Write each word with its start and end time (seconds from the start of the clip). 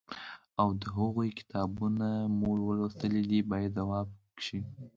او 0.61 0.69
د 0.81 0.83
هغوی 0.97 1.29
کتابونه 1.39 2.07
مو 2.37 2.49
لوستي 2.77 3.21
دي 3.29 3.39
باید 3.51 3.71
ځواب 3.79 4.07
شي. 4.45 4.59